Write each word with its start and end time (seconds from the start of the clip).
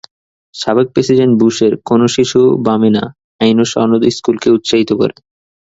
সাবেক 0.55 0.87
প্রেসিডেন্ট 0.93 1.33
বুশের 1.41 1.73
'কোন 1.79 2.01
শিশু 2.15 2.39
বামে 2.65 2.89
না' 2.95 3.13
আইনও 3.41 3.65
সনদ 3.71 4.01
স্কুলকে 4.11 4.47
উৎসাহিত 4.51 4.89
করে। 4.99 5.15